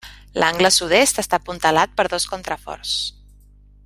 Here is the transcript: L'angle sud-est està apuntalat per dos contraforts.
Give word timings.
L'angle 0.43 0.71
sud-est 0.77 1.21
està 1.23 1.39
apuntalat 1.41 1.93
per 2.01 2.07
dos 2.15 2.27
contraforts. 2.33 2.99